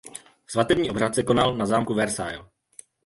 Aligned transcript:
Svatební 0.47 0.89
obřad 0.89 1.15
se 1.15 1.23
konal 1.23 1.55
na 1.57 1.65
zámku 1.65 1.93
Versailles. 1.93 2.45